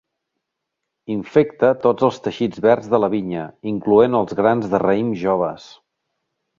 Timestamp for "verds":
2.67-2.89